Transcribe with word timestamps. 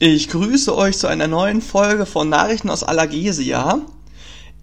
Ich 0.00 0.28
grüße 0.28 0.76
euch 0.76 0.98
zu 0.98 1.06
einer 1.06 1.28
neuen 1.28 1.62
Folge 1.62 2.04
von 2.04 2.28
Nachrichten 2.28 2.68
aus 2.68 2.82
Allergesia. 2.82 3.80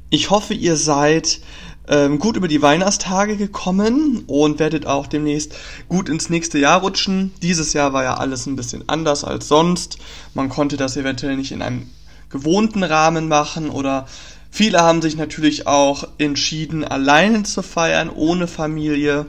Ich 0.09 0.29
hoffe, 0.29 0.53
ihr 0.53 0.75
seid 0.75 1.39
ähm, 1.87 2.19
gut 2.19 2.35
über 2.35 2.49
die 2.49 2.61
Weihnachtstage 2.61 3.37
gekommen 3.37 4.25
und 4.27 4.59
werdet 4.59 4.85
auch 4.85 5.07
demnächst 5.07 5.55
gut 5.87 6.09
ins 6.09 6.29
nächste 6.29 6.59
Jahr 6.59 6.81
rutschen. 6.81 7.31
Dieses 7.41 7.71
Jahr 7.71 7.93
war 7.93 8.03
ja 8.03 8.15
alles 8.15 8.45
ein 8.45 8.57
bisschen 8.57 8.89
anders 8.89 9.23
als 9.23 9.47
sonst. 9.47 9.99
Man 10.33 10.49
konnte 10.49 10.75
das 10.75 10.97
eventuell 10.97 11.37
nicht 11.37 11.53
in 11.53 11.61
einem 11.61 11.89
gewohnten 12.29 12.83
Rahmen 12.83 13.29
machen 13.29 13.69
oder 13.69 14.07
viele 14.49 14.81
haben 14.81 15.01
sich 15.01 15.15
natürlich 15.15 15.65
auch 15.65 16.05
entschieden, 16.17 16.83
alleine 16.83 17.43
zu 17.43 17.63
feiern, 17.63 18.09
ohne 18.09 18.47
Familie. 18.47 19.27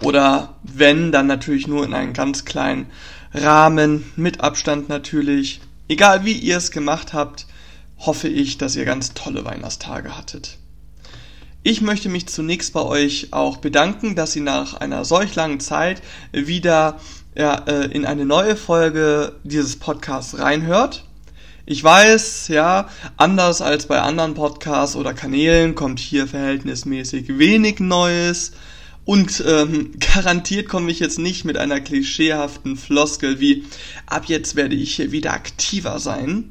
Oder 0.00 0.54
wenn, 0.62 1.12
dann 1.12 1.26
natürlich 1.26 1.66
nur 1.66 1.84
in 1.84 1.92
einem 1.92 2.14
ganz 2.14 2.46
kleinen 2.46 2.86
Rahmen, 3.34 4.10
mit 4.16 4.40
Abstand 4.40 4.88
natürlich. 4.88 5.60
Egal 5.88 6.24
wie 6.24 6.32
ihr 6.32 6.56
es 6.56 6.70
gemacht 6.70 7.12
habt, 7.12 7.46
hoffe 7.98 8.28
ich, 8.28 8.58
dass 8.58 8.76
ihr 8.76 8.84
ganz 8.84 9.12
tolle 9.14 9.44
Weihnachtstage 9.44 10.16
hattet. 10.16 10.58
Ich 11.62 11.80
möchte 11.80 12.08
mich 12.08 12.28
zunächst 12.28 12.72
bei 12.72 12.82
euch 12.82 13.28
auch 13.32 13.56
bedanken, 13.56 14.14
dass 14.14 14.36
ihr 14.36 14.42
nach 14.42 14.74
einer 14.74 15.04
solch 15.04 15.34
langen 15.34 15.60
Zeit 15.60 16.02
wieder 16.30 17.00
ja, 17.34 17.54
äh, 17.66 17.86
in 17.86 18.06
eine 18.06 18.24
neue 18.24 18.54
Folge 18.54 19.32
dieses 19.44 19.76
Podcasts 19.76 20.38
reinhört. 20.38 21.04
Ich 21.66 21.82
weiß, 21.82 22.48
ja, 22.48 22.88
anders 23.16 23.62
als 23.62 23.86
bei 23.86 24.00
anderen 24.00 24.34
Podcasts 24.34 24.96
oder 24.96 25.14
Kanälen 25.14 25.74
kommt 25.74 25.98
hier 25.98 26.26
verhältnismäßig 26.26 27.38
wenig 27.38 27.80
Neues. 27.80 28.52
Und 29.04 29.42
ähm, 29.46 29.92
garantiert 30.14 30.68
komme 30.68 30.90
ich 30.90 31.00
jetzt 31.00 31.18
nicht 31.18 31.44
mit 31.44 31.56
einer 31.56 31.80
klischeehaften 31.80 32.76
Floskel 32.76 33.40
wie 33.40 33.64
ab 34.06 34.24
jetzt 34.26 34.56
werde 34.56 34.74
ich 34.74 35.10
wieder 35.12 35.32
aktiver 35.32 35.98
sein. 35.98 36.50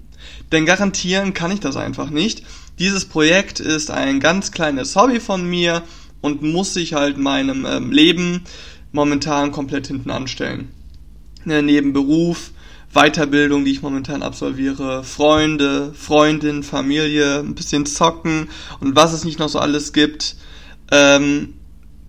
Denn 0.51 0.65
garantieren 0.65 1.33
kann 1.33 1.51
ich 1.51 1.59
das 1.59 1.75
einfach 1.75 2.09
nicht. 2.09 2.43
Dieses 2.79 3.05
Projekt 3.05 3.59
ist 3.59 3.91
ein 3.91 4.19
ganz 4.19 4.51
kleines 4.51 4.95
Hobby 4.95 5.19
von 5.19 5.47
mir 5.47 5.83
und 6.21 6.41
muss 6.41 6.73
sich 6.73 6.93
halt 6.93 7.17
meinem 7.17 7.65
ähm, 7.65 7.91
Leben 7.91 8.43
momentan 8.91 9.51
komplett 9.51 9.87
hinten 9.87 10.11
anstellen. 10.11 10.69
Ne, 11.45 11.61
neben 11.61 11.91
Beruf, 11.91 12.51
Weiterbildung, 12.93 13.65
die 13.65 13.71
ich 13.71 13.81
momentan 13.81 14.23
absolviere, 14.23 15.03
Freunde, 15.03 15.93
Freundin, 15.93 16.63
Familie, 16.63 17.39
ein 17.39 17.55
bisschen 17.55 17.85
zocken 17.85 18.49
und 18.79 18.95
was 18.95 19.13
es 19.13 19.25
nicht 19.25 19.39
noch 19.39 19.49
so 19.49 19.59
alles 19.59 19.91
gibt, 19.91 20.35
ähm, 20.91 21.55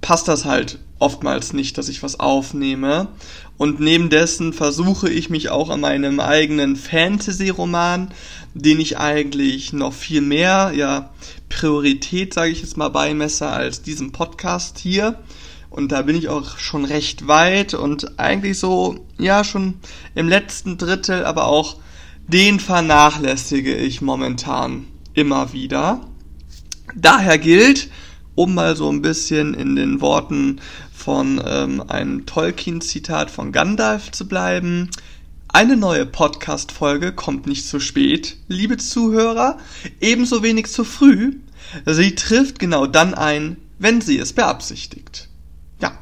passt 0.05 0.29
das 0.29 0.45
halt 0.45 0.81
oftmals 0.99 1.55
nicht, 1.55 1.79
dass 1.79 1.89
ich 1.89 2.03
was 2.03 2.21
aufnehme. 2.21 3.09
Und 3.57 3.81
neben 3.81 4.11
dessen 4.11 4.53
versuche 4.53 5.09
ich 5.09 5.31
mich 5.31 5.49
auch 5.49 5.71
an 5.71 5.81
meinem 5.81 6.21
eigenen 6.21 6.77
Fantasy-Roman, 6.77 8.13
den 8.53 8.81
ich 8.81 8.99
eigentlich 8.99 9.73
noch 9.73 9.95
viel 9.95 10.21
mehr, 10.21 10.73
ja, 10.77 11.09
Priorität, 11.49 12.35
sage 12.35 12.51
ich 12.51 12.61
jetzt 12.61 12.77
mal, 12.77 12.91
beimesse 12.91 13.47
als 13.47 13.81
diesem 13.81 14.13
Podcast 14.13 14.79
hier. 14.79 15.21
Und 15.71 15.91
da 15.91 16.03
bin 16.03 16.17
ich 16.17 16.29
auch 16.29 16.59
schon 16.59 16.85
recht 16.85 17.27
weit 17.27 17.73
und 17.73 18.19
eigentlich 18.19 18.59
so, 18.59 19.07
ja, 19.19 19.43
schon 19.43 19.79
im 20.15 20.29
letzten 20.29 20.77
Drittel, 20.77 21.25
aber 21.25 21.47
auch 21.47 21.79
den 22.29 22.61
vernachlässige 22.61 23.75
ich 23.75 24.03
momentan 24.03 24.85
immer 25.15 25.55
wieder. 25.55 26.03
Daher 26.95 27.39
gilt, 27.39 27.89
um 28.35 28.55
mal 28.55 28.77
so 28.77 28.91
ein 28.91 29.03
bisschen 29.03 29.55
in 29.55 29.77
den 29.77 30.01
Worten 30.01 30.61
von 30.93 31.43
ähm, 31.45 31.83
einem 31.89 32.27
Tolkien-Zitat 32.27 33.31
von 33.31 33.53
Gandalf 33.53 34.11
zu 34.11 34.27
bleiben. 34.27 34.91
Eine 35.49 35.77
neue 35.77 36.05
Podcast-Folge 36.05 37.13
kommt 37.13 37.47
nicht 37.47 37.69
zu 37.69 37.79
spät, 37.79 38.37
liebe 38.49 38.77
Zuhörer, 38.77 39.59
ebenso 40.01 40.43
wenig 40.43 40.67
zu 40.67 40.85
früh. 40.85 41.37
Sie 41.87 42.15
trifft 42.15 42.59
genau 42.59 42.87
dann 42.87 43.15
ein, 43.15 43.57
wenn 43.79 44.01
sie 44.01 44.19
es 44.19 44.33
beabsichtigt. 44.33 45.29
Ja. 45.81 45.97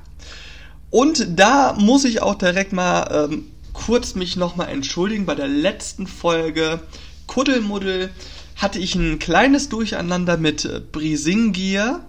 Und 0.90 1.38
da 1.38 1.74
muss 1.78 2.04
ich 2.04 2.22
auch 2.22 2.36
direkt 2.36 2.72
mal 2.72 3.28
ähm, 3.30 3.46
kurz 3.72 4.14
mich 4.14 4.36
nochmal 4.36 4.68
entschuldigen. 4.68 5.26
Bei 5.26 5.34
der 5.34 5.48
letzten 5.48 6.06
Folge 6.06 6.80
Kuddelmuddel 7.26 8.10
hatte 8.56 8.78
ich 8.78 8.94
ein 8.94 9.18
kleines 9.18 9.68
Durcheinander 9.68 10.36
mit 10.36 10.64
äh, 10.64 10.80
Brisingir 10.80 12.00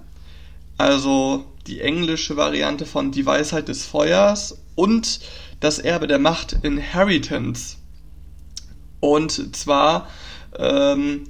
also 0.84 1.46
die 1.66 1.80
englische 1.80 2.36
Variante 2.36 2.86
von 2.86 3.14
Die 3.14 3.26
Weisheit 3.26 3.70
des 3.70 3.86
Feuers 3.86 4.58
und 4.76 5.22
Das 5.62 5.80
Erbe 5.80 6.08
der 6.08 6.20
Macht 6.20 6.58
Inheritance. 6.62 7.78
Und 9.00 9.56
zwar 9.56 10.10
ähm, 10.60 11.24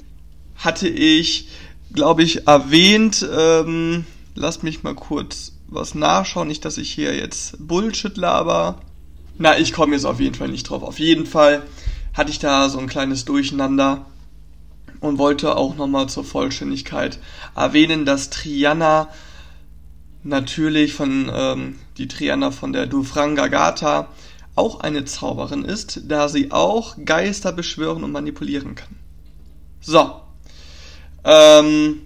hatte 0.55 0.87
ich, 0.87 1.49
glaube 1.93 2.23
ich, 2.23 2.47
erwähnt, 2.47 3.23
ähm, 3.31 4.05
lasst 4.33 4.63
mich 4.63 4.81
mal 4.81 4.95
kurz 4.95 5.51
was 5.67 5.93
nachschauen, 5.93 6.47
nicht, 6.47 6.65
dass 6.65 6.79
ich 6.79 6.91
hier 6.91 7.15
jetzt 7.15 7.55
Bullshit 7.59 8.17
laber. 8.17 8.81
Na, 9.37 9.59
ich 9.59 9.71
komme 9.71 9.93
jetzt 9.93 10.05
auf 10.05 10.19
jeden 10.19 10.35
Fall 10.35 10.49
nicht 10.49 10.63
drauf. 10.63 10.81
Auf 10.81 10.97
jeden 10.97 11.27
Fall 11.27 11.61
hatte 12.15 12.31
ich 12.31 12.39
da 12.39 12.69
so 12.69 12.79
ein 12.79 12.87
kleines 12.87 13.25
Durcheinander 13.25 14.07
und 14.99 15.19
wollte 15.19 15.55
auch 15.57 15.75
nochmal 15.75 16.09
zur 16.09 16.23
Vollständigkeit 16.23 17.19
erwähnen, 17.55 18.05
dass 18.05 18.31
Triana 18.31 19.09
natürlich 20.23 20.93
von 20.93 21.31
ähm, 21.33 21.79
die 21.97 22.07
Triana 22.07 22.51
von 22.51 22.73
der 22.73 22.87
Dufranga 22.87 23.47
Gata 23.47 24.07
auch 24.55 24.79
eine 24.79 25.05
Zauberin 25.05 25.65
ist, 25.65 26.01
da 26.07 26.29
sie 26.29 26.51
auch 26.51 26.95
Geister 27.03 27.51
beschwören 27.51 28.03
und 28.03 28.11
manipulieren 28.11 28.75
kann. 28.75 28.95
So. 29.81 30.21
Ähm, 31.23 32.01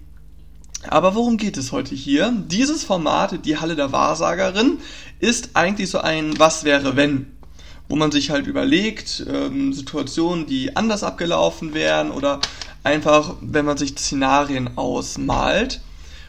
aber 0.88 1.16
worum 1.16 1.38
geht 1.38 1.58
es 1.58 1.72
heute 1.72 1.96
hier? 1.96 2.34
Dieses 2.48 2.84
Format, 2.84 3.46
die 3.46 3.58
Halle 3.58 3.76
der 3.76 3.92
Wahrsagerin, 3.92 4.80
ist 5.20 5.52
eigentlich 5.54 5.90
so 5.90 6.00
ein 6.00 6.40
Was 6.40 6.64
wäre 6.64 6.96
wenn, 6.96 7.28
wo 7.90 7.96
man 7.96 8.12
sich 8.12 8.30
halt 8.30 8.48
überlegt, 8.48 9.26
ähm, 9.28 9.74
Situationen, 9.74 10.46
die 10.46 10.76
anders 10.76 11.04
abgelaufen 11.04 11.74
wären 11.74 12.12
oder 12.12 12.40
einfach, 12.84 13.36
wenn 13.42 13.66
man 13.66 13.78
sich 13.78 13.98
Szenarien 13.98 14.78
ausmalt. 14.78 15.82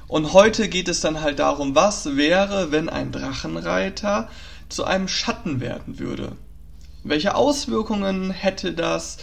Und 0.09 0.33
heute 0.33 0.69
geht 0.69 0.89
es 0.89 1.01
dann 1.01 1.21
halt 1.21 1.39
darum, 1.39 1.75
was 1.75 2.17
wäre, 2.17 2.73
wenn 2.73 2.89
ein 2.89 3.13
Drachenreiter 3.13 4.29
zu 4.71 4.85
einem 4.85 5.07
Schatten 5.07 5.61
werden 5.61 5.99
würde? 5.99 6.33
Welche 7.05 7.35
Auswirkungen 7.35 8.31
hätte 8.31 8.73
das? 8.73 9.19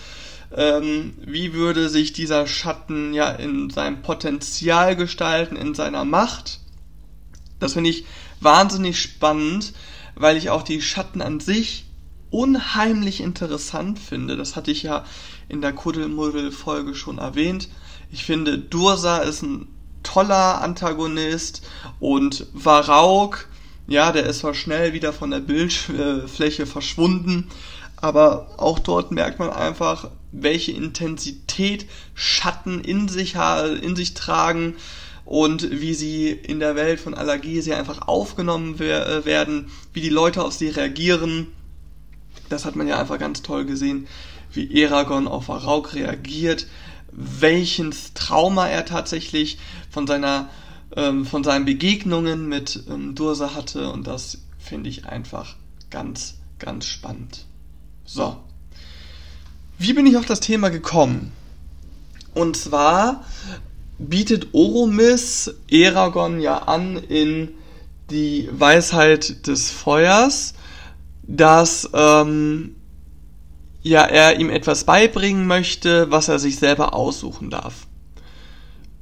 Ähm, 0.56 1.16
wie 1.20 1.54
würde 1.54 1.90
sich 1.90 2.14
dieser 2.14 2.46
Schatten 2.46 3.16
ja 3.16 3.32
in 3.32 3.72
seinem 3.72 4.04
Potenzial 4.04 4.96
gestalten, 4.96 5.56
in 5.56 5.74
seiner 5.74 6.06
Macht? 6.06 6.60
Das 7.60 7.74
finde 7.74 7.90
ich 7.90 8.06
wahnsinnig 8.40 9.02
spannend, 9.02 9.74
weil 10.14 10.38
ich 10.38 10.52
auch 10.52 10.62
die 10.62 10.84
Schatten 10.84 11.22
an 11.22 11.40
sich 11.40 11.86
unheimlich 12.30 13.22
interessant 13.22 13.98
finde. 13.98 14.38
Das 14.38 14.56
hatte 14.56 14.70
ich 14.70 14.84
ja 14.84 15.04
in 15.50 15.62
der 15.62 15.74
Kuddelmuddel-Folge 15.74 16.94
schon 16.94 17.18
erwähnt. 17.18 17.70
Ich 18.12 18.24
finde, 18.24 18.60
Dursa 18.60 19.18
ist 19.20 19.42
ein 19.42 19.68
toller 20.06 20.62
Antagonist 20.62 21.62
und 22.00 22.48
Varauk, 22.54 23.50
ja, 23.88 24.12
der 24.12 24.26
ist 24.26 24.40
zwar 24.40 24.54
schnell 24.54 24.94
wieder 24.94 25.12
von 25.12 25.32
der 25.32 25.40
Bildfläche 25.40 26.66
verschwunden, 26.66 27.50
aber 27.98 28.48
auch 28.58 28.80
dort 28.80 29.12
merkt 29.12 29.40
man 29.40 29.50
einfach, 29.50 30.10
welche 30.32 30.72
Intensität 30.72 31.88
Schatten 32.14 32.82
in 32.82 33.08
sich, 33.08 33.36
in 33.82 33.96
sich 33.96 34.14
tragen 34.14 34.76
und 35.26 35.82
wie 35.82 35.94
sie 35.94 36.30
in 36.30 36.60
der 36.60 36.76
Welt 36.76 37.00
von 37.00 37.14
Allergesia 37.14 37.78
einfach 37.78 38.08
aufgenommen 38.08 38.80
werden, 38.80 39.72
wie 39.94 40.02
die 40.02 40.10
Leute 40.10 40.44
auf 40.44 40.54
sie 40.54 40.70
reagieren. 40.70 41.48
Das 42.50 42.66
hat 42.66 42.76
man 42.76 42.88
ja 42.88 43.00
einfach 43.00 43.18
ganz 43.18 43.42
toll 43.42 43.66
gesehen, 43.66 44.08
wie 44.54 44.82
Eragon 44.82 45.28
auf 45.28 45.48
Varauk 45.48 45.96
reagiert, 45.96 46.68
welches 47.16 48.14
Trauma 48.14 48.68
er 48.68 48.86
tatsächlich 48.86 49.58
von 49.90 50.06
seiner 50.06 50.50
ähm, 50.96 51.26
von 51.26 51.44
seinen 51.44 51.66
Begegnungen 51.66 52.48
mit 52.48 52.84
ähm, 52.90 53.16
Dursa 53.16 53.56
hatte 53.56 53.90
und 53.92 54.06
das 54.06 54.40
finde 54.60 54.90
ich 54.90 55.06
einfach 55.06 55.56
ganz 55.90 56.36
ganz 56.60 56.86
spannend. 56.86 57.46
So. 58.06 58.38
Wie 59.78 59.94
bin 59.94 60.06
ich 60.06 60.18
auf 60.18 60.26
das 60.26 60.40
Thema 60.40 60.70
gekommen? 60.70 61.32
Und 62.34 62.56
zwar 62.58 63.24
bietet 63.98 64.54
Oromis 64.54 65.54
Eragon 65.70 66.40
ja 66.40 66.60
an 66.60 66.98
in 66.98 67.50
die 68.10 68.50
Weisheit 68.52 69.48
des 69.48 69.72
Feuers, 69.72 70.54
dass 71.24 71.90
ähm, 71.94 72.76
ja 73.86 74.02
er 74.02 74.40
ihm 74.40 74.50
etwas 74.50 74.84
beibringen 74.84 75.46
möchte, 75.46 76.10
was 76.10 76.28
er 76.28 76.40
sich 76.40 76.58
selber 76.58 76.96
aussuchen 76.96 77.52
darf. 77.52 77.86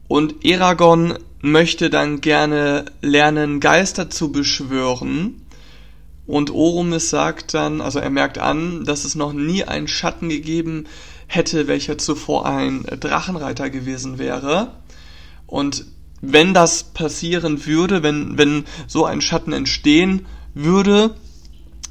Und 0.09 0.43
Eragon 0.43 1.17
möchte 1.41 1.89
dann 1.89 2.19
gerne 2.19 2.85
lernen, 3.01 3.61
Geister 3.61 4.09
zu 4.09 4.33
beschwören. 4.33 5.45
Und 6.27 6.51
Oromis 6.51 7.09
sagt 7.09 7.53
dann, 7.53 7.79
also 7.79 7.99
er 7.99 8.09
merkt 8.09 8.37
an, 8.37 8.83
dass 8.83 9.05
es 9.05 9.15
noch 9.15 9.31
nie 9.31 9.63
einen 9.63 9.87
Schatten 9.87 10.27
gegeben 10.27 10.85
hätte, 11.27 11.67
welcher 11.67 11.97
zuvor 11.97 12.45
ein 12.45 12.83
Drachenreiter 12.83 13.69
gewesen 13.69 14.19
wäre. 14.19 14.73
Und 15.47 15.85
wenn 16.19 16.53
das 16.53 16.83
passieren 16.83 17.65
würde, 17.65 18.03
wenn, 18.03 18.37
wenn 18.37 18.65
so 18.87 19.05
ein 19.05 19.21
Schatten 19.21 19.53
entstehen 19.53 20.25
würde, 20.53 21.15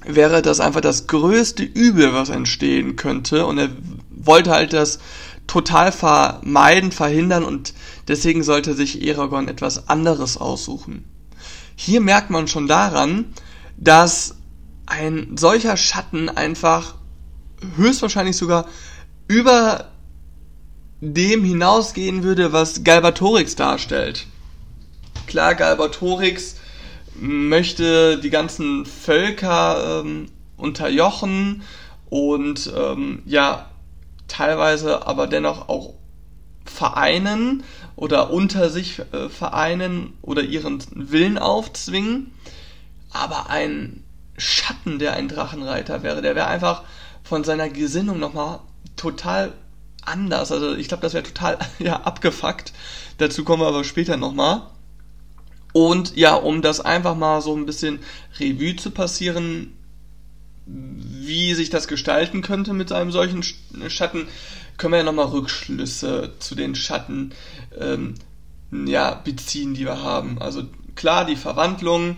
wäre 0.04 0.42
das 0.42 0.60
einfach 0.60 0.80
das 0.80 1.06
größte 1.06 1.62
Übel, 1.62 2.12
was 2.12 2.28
entstehen 2.28 2.96
könnte. 2.96 3.46
Und 3.46 3.58
er 3.58 3.70
wollte 4.10 4.50
halt 4.50 4.72
das 4.72 4.98
total 5.46 5.92
vermeiden, 5.92 6.92
verhindern 6.92 7.44
und 7.44 7.74
deswegen 8.08 8.42
sollte 8.42 8.74
sich 8.74 9.02
Eragon 9.02 9.48
etwas 9.48 9.88
anderes 9.88 10.36
aussuchen. 10.36 11.04
Hier 11.76 12.00
merkt 12.00 12.30
man 12.30 12.48
schon 12.48 12.68
daran, 12.68 13.32
dass 13.76 14.36
ein 14.86 15.36
solcher 15.36 15.76
Schatten 15.76 16.28
einfach 16.28 16.94
höchstwahrscheinlich 17.76 18.36
sogar 18.36 18.66
über 19.28 19.88
dem 21.00 21.44
hinausgehen 21.44 22.22
würde, 22.22 22.52
was 22.52 22.84
Galbatorix 22.84 23.56
darstellt. 23.56 24.26
Klar, 25.26 25.54
Galbatorix 25.54 26.56
möchte 27.14 28.18
die 28.18 28.30
ganzen 28.30 28.86
Völker 28.86 30.00
ähm, 30.00 30.26
unterjochen 30.56 31.62
und 32.08 32.72
ähm, 32.76 33.22
ja, 33.26 33.70
teilweise 34.28 35.06
aber 35.06 35.26
dennoch 35.26 35.68
auch 35.68 35.94
vereinen 36.64 37.64
oder 37.96 38.30
unter 38.30 38.70
sich 38.70 39.00
äh, 39.12 39.28
vereinen 39.28 40.14
oder 40.22 40.42
ihren 40.42 40.82
Willen 40.94 41.38
aufzwingen. 41.38 42.32
Aber 43.10 43.50
ein 43.50 44.04
Schatten, 44.38 44.98
der 44.98 45.14
ein 45.14 45.28
Drachenreiter 45.28 46.02
wäre, 46.02 46.22
der 46.22 46.34
wäre 46.34 46.46
einfach 46.46 46.82
von 47.22 47.44
seiner 47.44 47.68
Gesinnung 47.68 48.18
nochmal 48.18 48.60
total 48.96 49.52
anders. 50.04 50.50
Also 50.50 50.74
ich 50.74 50.88
glaube, 50.88 51.02
das 51.02 51.14
wäre 51.14 51.24
total 51.24 51.58
ja, 51.78 52.00
abgefuckt. 52.00 52.72
Dazu 53.18 53.44
kommen 53.44 53.62
wir 53.62 53.68
aber 53.68 53.84
später 53.84 54.16
nochmal. 54.16 54.62
Und 55.72 56.16
ja, 56.16 56.34
um 56.34 56.62
das 56.62 56.80
einfach 56.80 57.16
mal 57.16 57.40
so 57.40 57.56
ein 57.56 57.66
bisschen 57.66 58.00
Revue 58.38 58.76
zu 58.76 58.90
passieren, 58.90 59.72
wie 60.66 61.54
sich 61.54 61.70
das 61.70 61.88
gestalten 61.88 62.42
könnte 62.42 62.72
mit 62.72 62.92
einem 62.92 63.10
solchen 63.10 63.42
Schatten, 63.42 64.28
können 64.76 64.92
wir 64.92 64.98
ja 64.98 65.04
nochmal 65.04 65.26
Rückschlüsse 65.26 66.34
zu 66.38 66.54
den 66.54 66.74
Schatten 66.74 67.32
ähm, 67.78 68.14
ja, 68.86 69.14
beziehen, 69.14 69.74
die 69.74 69.84
wir 69.84 70.02
haben. 70.02 70.40
Also 70.40 70.64
klar, 70.94 71.24
die 71.24 71.36
Verwandlung, 71.36 72.16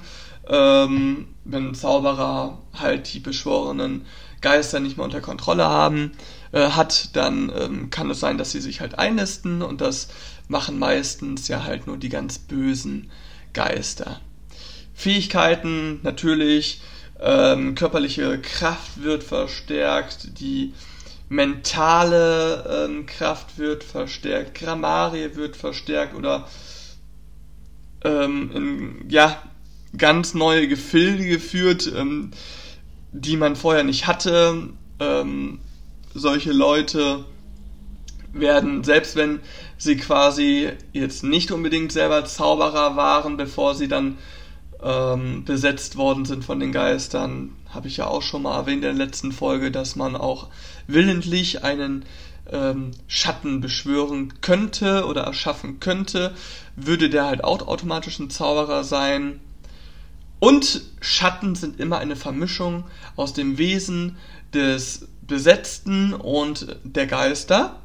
ähm, 0.48 1.28
wenn 1.44 1.74
Zauberer 1.74 2.58
halt 2.72 3.12
die 3.12 3.20
beschworenen 3.20 4.04
Geister 4.40 4.80
nicht 4.80 4.96
mehr 4.96 5.04
unter 5.04 5.20
Kontrolle 5.20 5.64
haben, 5.64 6.12
äh, 6.52 6.70
hat, 6.70 7.16
dann 7.16 7.50
ähm, 7.56 7.90
kann 7.90 8.10
es 8.10 8.20
sein, 8.20 8.38
dass 8.38 8.52
sie 8.52 8.60
sich 8.60 8.80
halt 8.80 8.98
einnisten 8.98 9.62
und 9.62 9.80
das 9.80 10.08
machen 10.48 10.78
meistens 10.78 11.48
ja 11.48 11.64
halt 11.64 11.86
nur 11.86 11.96
die 11.96 12.10
ganz 12.10 12.38
bösen 12.38 13.10
Geister. 13.54 14.20
Fähigkeiten 14.94 16.00
natürlich, 16.02 16.82
ähm, 17.20 17.74
körperliche 17.74 18.38
Kraft 18.40 19.02
wird 19.02 19.24
verstärkt, 19.24 20.40
die 20.40 20.74
mentale 21.28 22.86
ähm, 22.86 23.06
Kraft 23.06 23.58
wird 23.58 23.82
verstärkt, 23.82 24.54
Grammarie 24.54 25.34
wird 25.34 25.56
verstärkt 25.56 26.14
oder 26.14 26.48
ähm, 28.04 28.50
in, 28.54 29.10
ja, 29.10 29.42
ganz 29.96 30.34
neue 30.34 30.68
Gefilde 30.68 31.24
geführt, 31.24 31.90
ähm, 31.94 32.32
die 33.12 33.36
man 33.36 33.56
vorher 33.56 33.84
nicht 33.84 34.06
hatte. 34.06 34.68
Ähm, 35.00 35.60
solche 36.14 36.52
Leute 36.52 37.24
werden, 38.32 38.84
selbst 38.84 39.16
wenn 39.16 39.40
sie 39.78 39.96
quasi 39.96 40.70
jetzt 40.92 41.24
nicht 41.24 41.50
unbedingt 41.50 41.92
selber 41.92 42.24
Zauberer 42.24 42.96
waren, 42.96 43.36
bevor 43.36 43.74
sie 43.74 43.88
dann 43.88 44.18
ähm, 44.82 45.44
besetzt 45.44 45.96
worden 45.96 46.24
sind 46.24 46.44
von 46.44 46.60
den 46.60 46.72
Geistern, 46.72 47.56
habe 47.70 47.88
ich 47.88 47.96
ja 47.96 48.06
auch 48.06 48.22
schon 48.22 48.42
mal 48.42 48.56
erwähnt 48.56 48.84
in 48.84 48.96
der 48.96 49.06
letzten 49.06 49.32
Folge, 49.32 49.70
dass 49.70 49.96
man 49.96 50.14
auch 50.14 50.48
willentlich 50.86 51.64
einen 51.64 52.04
ähm, 52.50 52.92
Schatten 53.08 53.60
beschwören 53.60 54.34
könnte 54.40 55.06
oder 55.06 55.22
erschaffen 55.22 55.80
könnte, 55.80 56.34
würde 56.76 57.08
der 57.08 57.26
halt 57.26 57.44
auch 57.44 57.66
automatisch 57.66 58.18
ein 58.18 58.30
Zauberer 58.30 58.84
sein. 58.84 59.40
Und 60.38 60.82
Schatten 61.00 61.54
sind 61.54 61.80
immer 61.80 61.98
eine 61.98 62.16
Vermischung 62.16 62.84
aus 63.16 63.32
dem 63.32 63.56
Wesen 63.56 64.16
des 64.52 65.08
Besetzten 65.22 66.12
und 66.12 66.76
der 66.84 67.06
Geister. 67.06 67.80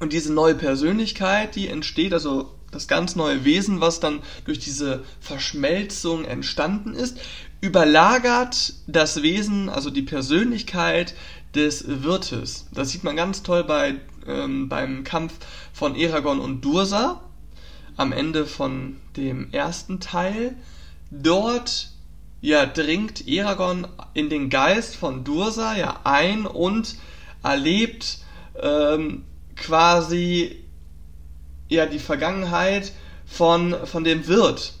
Und 0.00 0.12
diese 0.12 0.32
neue 0.32 0.54
Persönlichkeit, 0.54 1.54
die 1.54 1.68
entsteht, 1.68 2.12
also 2.12 2.54
das 2.70 2.88
ganz 2.88 3.16
neue 3.16 3.44
Wesen, 3.44 3.80
was 3.80 4.00
dann 4.00 4.20
durch 4.44 4.58
diese 4.58 5.04
Verschmelzung 5.20 6.24
entstanden 6.24 6.94
ist, 6.94 7.18
überlagert 7.60 8.74
das 8.86 9.22
Wesen, 9.22 9.68
also 9.68 9.90
die 9.90 10.02
Persönlichkeit 10.02 11.14
des 11.54 12.02
Wirtes. 12.02 12.66
Das 12.72 12.90
sieht 12.90 13.04
man 13.04 13.16
ganz 13.16 13.42
toll 13.42 13.64
bei, 13.64 13.96
ähm, 14.26 14.68
beim 14.68 15.04
Kampf 15.04 15.34
von 15.72 15.94
Eragon 15.94 16.40
und 16.40 16.64
Dursa 16.64 17.20
am 17.96 18.12
Ende 18.12 18.46
von 18.46 18.96
dem 19.16 19.52
ersten 19.52 20.00
Teil. 20.00 20.56
Dort 21.10 21.90
ja, 22.40 22.64
dringt 22.64 23.28
Eragon 23.28 23.86
in 24.14 24.30
den 24.30 24.48
Geist 24.48 24.96
von 24.96 25.24
Dursa 25.24 25.76
ja 25.76 26.00
ein 26.04 26.46
und 26.46 26.96
erlebt 27.42 28.20
ähm, 28.62 29.24
quasi 29.60 30.64
ja 31.68 31.86
die 31.86 31.98
Vergangenheit 31.98 32.92
von, 33.26 33.76
von 33.84 34.04
dem 34.04 34.26
Wirt. 34.26 34.74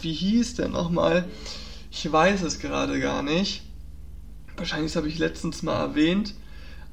Wie 0.00 0.12
hieß 0.12 0.54
der 0.54 0.68
nochmal? 0.68 1.24
Ich 1.90 2.10
weiß 2.10 2.42
es 2.42 2.60
gerade 2.60 3.00
gar 3.00 3.22
nicht. 3.22 3.62
Wahrscheinlich 4.56 4.94
habe 4.96 5.08
ich 5.08 5.18
letztens 5.18 5.62
mal 5.62 5.78
erwähnt. 5.78 6.34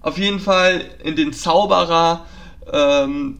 Auf 0.02 0.18
jeden 0.18 0.40
Fall 0.40 0.86
in 1.04 1.16
den 1.16 1.34
Zauberer, 1.34 2.26
ähm, 2.72 3.40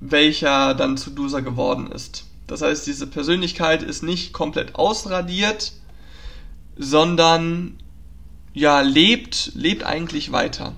welcher 0.00 0.74
dann 0.74 0.96
zu 0.96 1.10
Dusa 1.10 1.40
geworden 1.40 1.90
ist. 1.90 2.24
Das 2.46 2.60
heißt, 2.60 2.86
diese 2.86 3.06
Persönlichkeit 3.06 3.82
ist 3.82 4.02
nicht 4.02 4.32
komplett 4.34 4.74
ausradiert, 4.74 5.72
sondern 6.76 7.78
ja, 8.52 8.82
lebt, 8.82 9.52
lebt 9.54 9.84
eigentlich 9.84 10.32
weiter. 10.32 10.74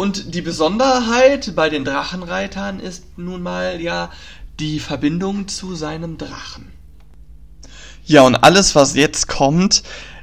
Und 0.00 0.34
die 0.34 0.40
Besonderheit 0.40 1.54
bei 1.54 1.68
den 1.68 1.84
Drachenreitern 1.84 2.80
ist 2.80 3.18
nun 3.18 3.42
mal 3.42 3.82
ja 3.82 4.10
die 4.58 4.80
Verbindung 4.80 5.46
zu 5.46 5.74
seinem 5.74 6.16
Drachen. 6.16 6.72
Ja, 8.06 8.22
und 8.22 8.36
alles, 8.36 8.74
was 8.74 8.94
jetzt 8.94 9.28
kommt, 9.28 9.82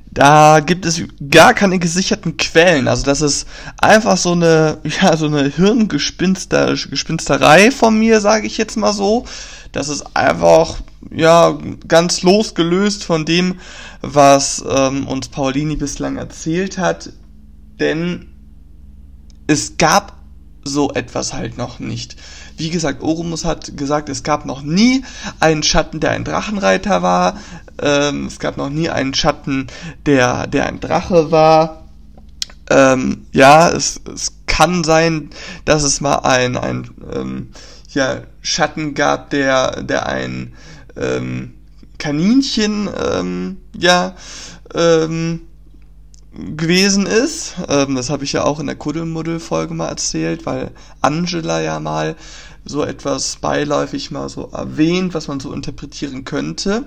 da 0.09 0.61
gibt 0.61 0.87
es 0.87 1.03
gar 1.29 1.53
keine 1.53 1.77
gesicherten 1.77 2.37
Quellen. 2.37 2.87
Also 2.87 3.03
das 3.03 3.21
ist 3.21 3.47
einfach 3.79 4.17
so 4.17 4.31
eine, 4.31 4.79
ja, 4.99 5.15
so 5.15 5.27
eine 5.27 5.47
Hirngespinster, 5.47 6.73
Gespinsterei 6.73 7.69
von 7.69 7.99
mir, 7.99 8.19
sage 8.19 8.47
ich 8.47 8.57
jetzt 8.57 8.77
mal 8.77 8.93
so. 8.93 9.25
Das 9.73 9.89
ist 9.89 10.17
einfach, 10.17 10.77
ja, 11.11 11.55
ganz 11.87 12.23
losgelöst 12.23 13.03
von 13.03 13.25
dem, 13.25 13.59
was 14.01 14.65
ähm, 14.67 15.07
uns 15.07 15.27
Paulini 15.27 15.75
bislang 15.75 16.17
erzählt 16.17 16.79
hat. 16.79 17.11
Denn 17.79 18.33
es 19.47 19.77
gab 19.77 20.17
so 20.63 20.91
etwas 20.93 21.33
halt 21.33 21.57
noch 21.57 21.79
nicht. 21.79 22.17
Wie 22.57 22.69
gesagt, 22.69 23.01
Orumus 23.01 23.45
hat 23.45 23.77
gesagt, 23.77 24.09
es 24.09 24.23
gab 24.23 24.45
noch 24.45 24.61
nie 24.61 25.03
einen 25.39 25.63
Schatten, 25.63 25.99
der 25.99 26.11
ein 26.11 26.23
Drachenreiter 26.23 27.01
war. 27.01 27.39
Ähm, 27.81 28.25
es 28.25 28.39
gab 28.39 28.57
noch 28.57 28.69
nie 28.69 28.89
einen 28.89 29.13
Schatten, 29.13 29.67
der, 30.05 30.47
der 30.47 30.67
ein 30.67 30.79
Drache 30.79 31.31
war. 31.31 31.83
Ähm, 32.69 33.27
ja, 33.31 33.69
es, 33.69 34.01
es 34.13 34.33
kann 34.45 34.83
sein, 34.83 35.29
dass 35.65 35.83
es 35.83 36.01
mal 36.01 36.17
ein, 36.17 36.57
ein 36.57 36.89
ähm, 37.13 37.51
ja, 37.89 38.21
Schatten 38.41 38.93
gab, 38.93 39.29
der, 39.29 39.83
der 39.83 40.07
ein 40.07 40.53
ähm, 40.97 41.53
Kaninchen 41.97 42.89
ähm, 42.99 43.57
ja, 43.77 44.15
ähm, 44.73 45.46
gewesen 46.55 47.05
ist. 47.05 47.55
Ähm, 47.67 47.95
das 47.95 48.09
habe 48.09 48.23
ich 48.23 48.33
ja 48.33 48.43
auch 48.43 48.59
in 48.59 48.67
der 48.67 48.75
Kuddelmuddel-Folge 48.75 49.73
mal 49.73 49.89
erzählt, 49.89 50.45
weil 50.45 50.71
Angela 51.01 51.61
ja 51.61 51.79
mal 51.79 52.15
so 52.65 52.83
etwas 52.83 53.37
beiläufig 53.37 54.11
mal 54.11 54.29
so 54.29 54.49
erwähnt, 54.51 55.13
was 55.13 55.27
man 55.27 55.39
so 55.39 55.53
interpretieren 55.53 56.25
könnte. 56.25 56.85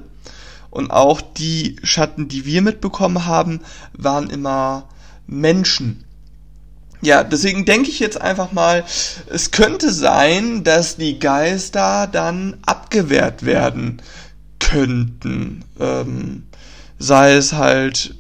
Und 0.71 0.91
auch 0.91 1.21
die 1.21 1.77
Schatten, 1.83 2.29
die 2.29 2.45
wir 2.45 2.63
mitbekommen 2.63 3.27
haben, 3.27 3.61
waren 3.93 4.31
immer 4.31 4.89
Menschen. 5.27 6.05
Ja, 7.03 7.25
deswegen 7.25 7.65
denke 7.65 7.89
ich 7.89 7.99
jetzt 7.99 8.21
einfach 8.21 8.53
mal, 8.53 8.85
es 9.31 9.51
könnte 9.51 9.91
sein, 9.91 10.65
dass 10.65 10.97
die 10.97 11.19
Geister 11.19 12.07
dann 12.07 12.59
abgewehrt 12.67 13.45
werden 13.45 14.03
könnten. 14.59 15.65
Ähm, 15.81 16.45
sei 16.99 17.33
es 17.33 17.55
halt 17.55 18.15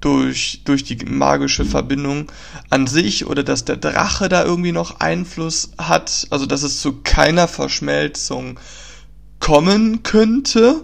durch, 0.00 0.62
durch 0.64 0.84
die 0.84 0.96
magische 1.04 1.64
Verbindung 1.64 2.32
an 2.70 2.86
sich 2.86 3.26
oder 3.26 3.42
dass 3.42 3.64
der 3.64 3.76
Drache 3.76 4.28
da 4.28 4.44
irgendwie 4.44 4.72
noch 4.72 5.00
Einfluss 5.00 5.70
hat, 5.78 6.26
also 6.30 6.46
dass 6.46 6.62
es 6.62 6.80
zu 6.80 7.00
keiner 7.02 7.48
Verschmelzung 7.48 8.58
kommen 9.40 10.02
könnte. 10.02 10.82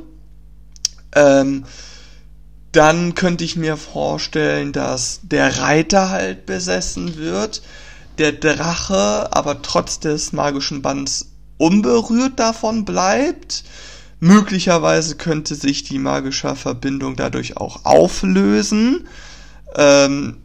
Ähm, 1.15 1.65
dann 2.73 3.15
könnte 3.15 3.45
ich 3.45 3.57
mir 3.57 3.79
vorstellen, 3.79 4.73
dass 4.73 5.21
der 5.23 5.61
Reiter 5.61 6.11
halt 6.11 6.45
besessen 6.45 7.17
wird, 7.17 7.63
der 8.19 8.33
Drache 8.33 9.29
aber 9.33 9.63
trotz 9.63 9.99
des 9.99 10.33
magischen 10.33 10.83
Bands 10.83 11.31
unberührt 11.57 12.39
davon 12.39 12.85
bleibt. 12.85 13.65
Möglicherweise 14.21 15.17
könnte 15.17 15.55
sich 15.55 15.85
die 15.85 15.99
magische 15.99 16.55
Verbindung 16.57 17.17
dadurch 17.17 17.57
auch 17.57 17.85
auflösen. 17.85 19.07
Ähm, 19.75 20.39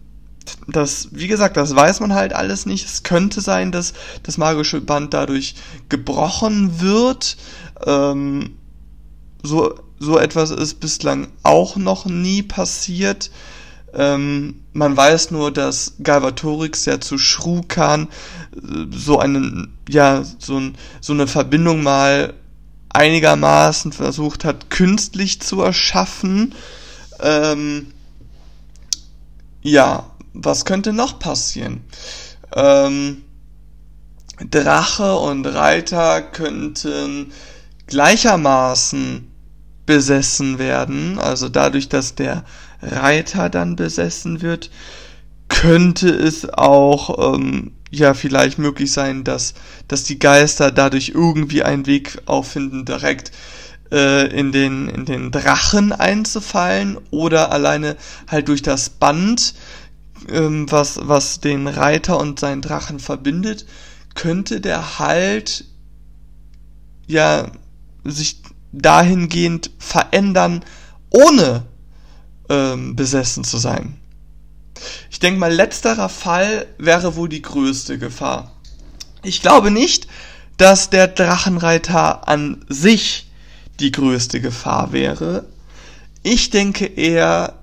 das, 0.68 1.10
wie 1.12 1.28
gesagt, 1.28 1.56
das 1.58 1.76
weiß 1.76 2.00
man 2.02 2.14
halt 2.14 2.34
alles 2.34 2.66
nicht. 2.66 2.86
Es 2.86 3.04
könnte 3.04 3.42
sein, 3.42 3.72
dass 3.72 3.94
das 4.24 4.38
magische 4.38 4.82
Band 4.82 5.14
dadurch 5.14 5.56
gebrochen 5.90 6.82
wird. 6.82 7.38
Ähm, 7.86 8.58
so 9.44 9.76
so 10.02 10.18
etwas 10.18 10.50
ist 10.50 10.80
bislang 10.80 11.28
auch 11.44 11.76
noch 11.76 12.06
nie 12.06 12.42
passiert. 12.42 13.30
Ähm, 13.94 14.62
man 14.74 14.98
weiß 14.98 15.30
nur, 15.32 15.52
dass 15.52 15.94
Galvatorix 16.02 16.86
ja 16.86 17.00
zu 17.00 17.20
Shrukan 17.20 18.08
äh, 18.56 18.86
so 18.90 19.20
einen, 19.20 19.78
ja, 19.88 20.24
so, 20.40 20.58
ein, 20.58 20.76
so 21.02 21.14
eine 21.14 21.28
Verbindung 21.28 21.84
mal 21.84 22.34
einigermaßen 22.94 23.92
versucht 23.92 24.46
hat, 24.46 24.70
künstlich 24.70 25.42
zu 25.42 25.62
erschaffen. 25.62 26.54
Ähm, 27.20 27.94
ja, 29.62 30.12
was 30.34 30.66
könnte 30.66 30.94
noch 30.94 31.20
passieren? 31.20 31.84
Ähm, 32.56 33.24
Drache 34.50 35.16
und 35.18 35.46
Reiter 35.46 36.22
könnten 36.22 37.32
gleichermaßen 37.88 39.32
besessen 39.86 40.58
werden, 40.58 41.20
also 41.20 41.50
dadurch, 41.50 41.90
dass 41.90 42.16
der 42.16 42.44
Reiter 42.82 43.50
dann 43.50 43.76
besessen 43.76 44.42
wird, 44.42 44.72
könnte 45.50 46.10
es 46.10 46.48
auch 46.50 47.36
ähm, 47.36 47.74
ja 47.92 48.14
vielleicht 48.14 48.58
möglich 48.58 48.92
sein, 48.92 49.24
dass, 49.24 49.54
dass 49.88 50.04
die 50.04 50.18
Geister 50.18 50.72
dadurch 50.72 51.10
irgendwie 51.10 51.64
einen 51.64 51.86
Weg 51.86 52.18
auffinden, 52.26 52.86
direkt 52.86 53.32
äh, 53.92 54.28
in, 54.28 54.52
den, 54.52 54.88
in 54.88 55.06
den 55.06 55.32
Drachen 55.32 55.92
einzufallen 55.92 56.98
oder 57.12 57.52
alleine 57.52 57.98
halt 58.28 58.48
durch 58.48 58.62
das 58.62 58.90
Band, 58.90 59.54
ähm, 60.30 60.72
was, 60.72 61.00
was 61.04 61.42
den 61.42 61.68
Reiter 61.68 62.20
und 62.20 62.40
seinen 62.40 62.62
Drachen 62.62 63.00
verbindet, 63.00 63.66
könnte 64.16 64.62
der 64.62 65.00
halt 65.00 65.66
ja 67.08 67.52
sich 68.06 68.42
dahingehend 68.72 69.72
verändern, 69.78 70.64
ohne 71.10 71.66
ähm, 72.50 72.96
besessen 72.96 73.44
zu 73.44 73.58
sein. 73.58 74.01
Ich 75.10 75.20
denke 75.20 75.40
mal, 75.40 75.54
letzterer 75.54 76.10
Fall 76.10 76.68
wäre 76.78 77.16
wohl 77.16 77.30
die 77.30 77.42
größte 77.42 77.98
Gefahr. 77.98 78.52
Ich 79.24 79.42
glaube 79.42 79.72
nicht, 79.72 80.08
dass 80.58 80.90
der 80.90 81.08
Drachenreiter 81.08 82.28
an 82.28 82.66
sich 82.70 83.30
die 83.80 83.92
größte 83.92 84.42
Gefahr 84.42 84.92
wäre. 84.92 85.46
Ich 86.24 86.50
denke 86.50 86.86
eher, 86.86 87.60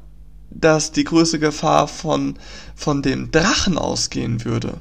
dass 0.51 0.93
die 0.93 1.05
größte 1.05 1.39
Gefahr 1.39 1.89
von, 1.89 2.39
von 2.75 3.03
dem 3.03 3.31
Drachen 3.31 3.79
ausgehen 3.79 4.45
würde. 4.45 4.81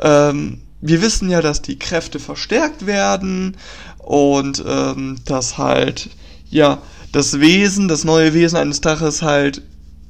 Ähm, 0.00 0.62
wir 0.80 1.02
wissen 1.02 1.30
ja, 1.30 1.40
dass 1.40 1.62
die 1.62 1.78
Kräfte 1.78 2.20
verstärkt 2.20 2.86
werden 2.86 3.56
und 3.98 4.62
ähm, 4.66 5.16
dass 5.24 5.58
halt, 5.58 6.10
ja, 6.48 6.78
das 7.12 7.40
Wesen, 7.40 7.88
das 7.88 8.04
neue 8.04 8.34
Wesen 8.34 8.58
eines 8.58 8.80
Draches 8.80 9.22
halt 9.22 9.62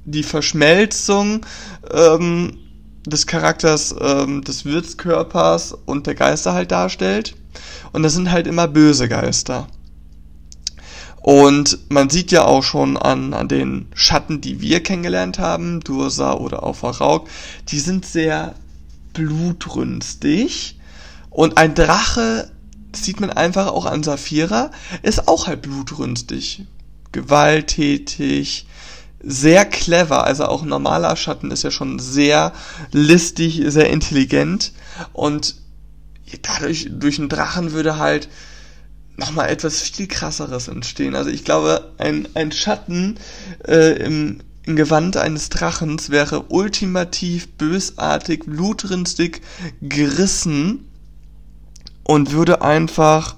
die 0.06 0.22
Verschmelzung 0.22 1.44
ähm, 1.90 2.58
des 3.06 3.26
Charakters 3.26 3.94
ähm, 4.00 4.42
des 4.42 4.64
Wirtskörpers 4.64 5.72
und 5.84 6.06
der 6.06 6.14
Geister 6.14 6.54
halt 6.54 6.70
darstellt. 6.72 7.36
Und 7.92 8.02
das 8.02 8.14
sind 8.14 8.30
halt 8.30 8.46
immer 8.46 8.68
böse 8.68 9.08
Geister. 9.08 9.68
Und 11.22 11.78
man 11.88 12.08
sieht 12.08 12.30
ja 12.30 12.44
auch 12.44 12.62
schon 12.62 12.96
an, 12.96 13.34
an 13.34 13.48
den 13.48 13.86
Schatten, 13.94 14.40
die 14.40 14.60
wir 14.60 14.82
kennengelernt 14.82 15.40
haben, 15.40 15.80
Dursa 15.80 16.34
oder 16.34 16.62
auch 16.62 16.82
Varauk, 16.82 17.28
die 17.68 17.80
sind 17.80 18.06
sehr 18.06 18.54
blutrünstig. 19.12 20.78
Und 21.30 21.58
ein 21.58 21.74
Drache 21.74 22.50
sieht 22.94 23.20
man 23.20 23.30
einfach 23.30 23.68
auch 23.68 23.86
an 23.86 24.04
Saphira, 24.04 24.70
ist 25.02 25.26
auch 25.26 25.48
halt 25.48 25.62
blutrünstig, 25.62 26.64
gewalttätig, 27.10 28.66
sehr 29.22 29.64
clever, 29.64 30.24
also 30.24 30.46
auch 30.46 30.62
ein 30.62 30.68
normaler 30.68 31.16
Schatten 31.16 31.50
ist 31.50 31.62
ja 31.62 31.70
schon 31.70 31.98
sehr 31.98 32.52
listig, 32.92 33.62
sehr 33.66 33.90
intelligent 33.90 34.72
und 35.12 35.56
dadurch, 36.42 36.88
durch 36.90 37.18
einen 37.18 37.28
Drachen 37.28 37.72
würde 37.72 37.98
halt 37.98 38.28
nochmal 39.16 39.48
etwas 39.48 39.80
viel 39.80 40.06
krasseres 40.06 40.68
entstehen. 40.68 41.14
Also 41.14 41.30
ich 41.30 41.44
glaube, 41.44 41.92
ein, 41.98 42.28
ein 42.34 42.52
Schatten 42.52 43.16
äh, 43.66 43.96
im, 44.02 44.40
im 44.64 44.76
Gewand 44.76 45.16
eines 45.16 45.48
Drachens 45.48 46.10
wäre 46.10 46.46
ultimativ 46.48 47.48
bösartig, 47.56 48.44
blutrünstig, 48.46 49.40
gerissen 49.80 50.88
und 52.04 52.32
würde 52.32 52.62
einfach, 52.62 53.36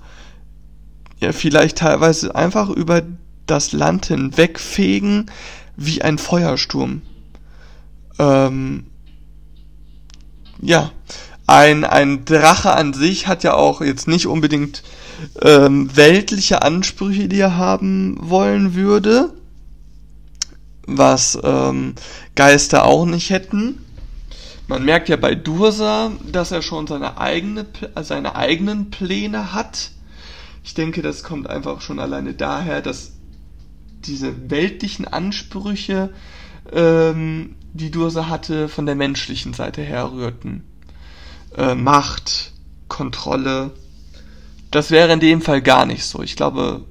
ja, 1.21 1.33
vielleicht 1.33 1.79
teilweise 1.79 2.35
einfach 2.35 2.69
über 2.69 3.03
das 3.47 3.73
Land 3.73 4.07
hinwegfegen 4.07 5.31
wie 5.79 6.03
ein 6.03 6.19
Feuersturm. 6.19 7.03
Ähm, 8.19 8.87
ja, 10.61 10.91
ein, 11.47 11.85
ein 11.85 12.25
Drache 12.25 12.73
an 12.73 12.93
sich 12.93 13.29
hat 13.29 13.45
ja 13.45 13.55
auch 13.55 13.81
jetzt 13.81 14.09
nicht 14.09 14.27
unbedingt 14.27 14.83
ähm, 15.41 15.97
weltliche 15.97 16.63
Ansprüche, 16.63 17.29
die 17.29 17.39
er 17.39 17.57
haben 17.57 18.17
wollen 18.21 18.75
würde, 18.75 19.33
was 20.87 21.39
ähm, 21.43 21.95
Geister 22.35 22.85
auch 22.85 23.07
nicht 23.07 23.31
hätten. 23.31 23.85
Man 24.67 24.85
merkt 24.85 25.09
ja 25.09 25.17
bei 25.17 25.35
Dursa, 25.35 26.11
dass 26.31 26.51
er 26.51 26.61
schon 26.61 26.89
seine, 26.89 27.19
eigene, 27.19 27.67
seine 28.03 28.35
eigenen 28.35 28.91
Pläne 28.91 29.55
hat. 29.55 29.93
Ich 30.65 30.75
denke, 30.75 31.03
das 31.03 31.23
kommt 31.23 31.49
einfach 31.49 31.81
schon 31.81 32.01
alleine 32.01 32.35
daher, 32.35 32.83
dass 32.83 33.13
diese 34.05 34.51
weltlichen 34.51 35.07
Ansprüche, 35.07 36.11
ähm, 36.73 37.57
die 37.73 37.91
Dursa 37.91 38.29
hatte, 38.29 38.69
von 38.69 38.87
der 38.87 38.95
menschlichen 38.95 39.55
Seite 39.55 39.83
herrührten. 39.83 40.65
Äh, 41.57 41.75
Macht, 41.75 42.53
Kontrolle. 42.89 43.73
Das 44.71 44.91
wäre 44.91 45.13
in 45.13 45.21
dem 45.21 45.41
Fall 45.41 45.63
gar 45.63 45.87
nicht 45.87 46.05
so. 46.05 46.23
Ich 46.23 46.37
glaube, 46.37 46.85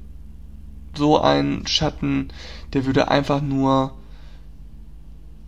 so 0.95 1.19
ein 1.19 1.65
Schatten, 1.67 2.29
der 2.73 2.85
würde 2.85 3.09
einfach 3.09 3.41
nur 3.41 3.97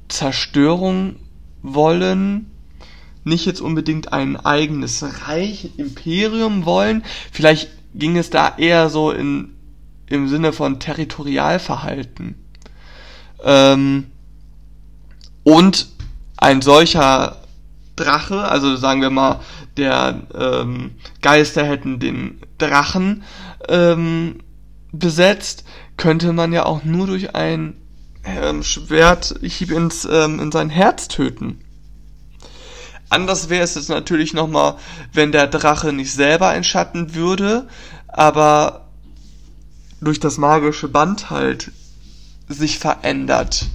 Zerstörung 0.07 1.15
wollen, 1.61 2.51
nicht 3.23 3.45
jetzt 3.45 3.61
unbedingt 3.61 4.13
ein 4.13 4.37
eigenes 4.37 5.27
Reich, 5.27 5.71
Imperium 5.77 6.65
wollen. 6.65 7.03
Vielleicht 7.31 7.69
ging 7.93 8.17
es 8.17 8.29
da 8.29 8.55
eher 8.57 8.89
so 8.89 9.11
in, 9.11 9.55
im 10.09 10.27
Sinne 10.27 10.53
von 10.53 10.79
Territorialverhalten. 10.79 12.35
Ähm, 13.43 14.07
und 15.43 15.87
ein 16.37 16.61
solcher 16.61 17.37
Drache, 17.95 18.47
also 18.47 18.75
sagen 18.75 19.01
wir 19.01 19.09
mal, 19.09 19.39
der 19.77 20.21
ähm, 20.33 20.91
Geister 21.21 21.65
hätten 21.65 21.99
den 21.99 22.41
Drachen 22.57 23.23
ähm, 23.67 24.39
besetzt, 24.91 25.63
könnte 25.97 26.33
man 26.33 26.53
ja 26.53 26.65
auch 26.65 26.83
nur 26.83 27.07
durch 27.07 27.35
ein 27.35 27.75
ähm, 28.23 28.63
Schwerthieb 28.63 29.71
ins, 29.71 30.07
ähm, 30.09 30.39
in 30.39 30.51
sein 30.51 30.69
Herz 30.69 31.07
töten. 31.07 31.61
Anders 33.09 33.49
wäre 33.49 33.63
es 33.63 33.75
jetzt 33.75 33.89
natürlich 33.89 34.33
nochmal, 34.33 34.75
wenn 35.13 35.31
der 35.31 35.47
Drache 35.47 35.91
nicht 35.93 36.13
selber 36.13 36.49
ein 36.49 36.63
Schatten 36.63 37.15
würde, 37.15 37.67
aber 38.07 38.88
durch 40.01 40.19
das 40.19 40.37
magische 40.37 40.87
Band 40.87 41.29
halt 41.29 41.71
sich 42.47 42.79
verändert. 42.79 43.67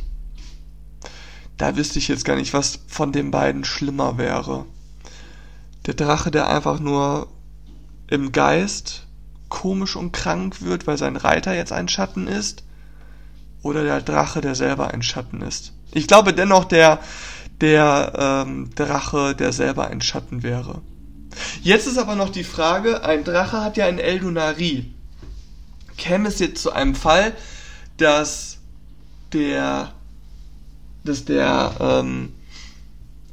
Da 1.57 1.77
wüsste 1.77 1.99
ich 1.99 2.09
jetzt 2.09 2.25
gar 2.25 2.37
nicht, 2.37 2.53
was 2.53 2.81
von 2.89 3.13
den 3.13 3.31
beiden 3.31 3.65
schlimmer 3.65 4.19
wäre. 4.19 4.67
Der 5.87 5.95
Drache, 5.95 6.31
der 6.31 6.49
einfach 6.49 6.81
nur 6.81 7.29
im 8.09 8.33
Geist 8.33 9.07
komisch 9.49 9.95
und 9.95 10.13
krank 10.13 10.63
wird, 10.63 10.87
weil 10.87 10.99
sein 10.99 11.17
Reiter 11.17 11.55
jetzt 11.55 11.73
ein 11.73 11.89
Schatten 11.89 12.27
ist, 12.27 12.65
oder 13.63 13.83
der 13.83 14.01
Drache, 14.03 14.41
der 14.41 14.55
selber 14.55 14.93
ein 14.93 15.03
Schatten 15.03 15.43
ist. 15.43 15.73
Ich 15.93 16.07
glaube 16.07 16.35
dennoch 16.35 16.65
der, 16.65 16.99
der 17.61 18.45
ähm, 18.47 18.71
Drache, 18.75 19.35
der 19.35 19.53
selber 19.53 19.89
ein 19.89 20.01
Schatten 20.01 20.43
wäre. 20.43 20.83
Jetzt 21.63 21.87
ist 21.87 21.99
aber 21.99 22.15
noch 22.15 22.31
die 22.31 22.45
Frage, 22.45 23.05
ein 23.05 23.25
Drache 23.25 23.63
hat 23.63 23.77
ja 23.77 23.87
ein 23.87 23.99
Eldunari. 23.99 24.93
Käme 25.97 26.29
es 26.29 26.39
jetzt 26.39 26.63
zu 26.63 26.73
einem 26.73 26.95
Fall, 26.95 27.35
dass 27.97 28.59
der, 29.33 29.93
dass 31.05 31.25
der 31.25 31.77
ähm, 31.81 32.33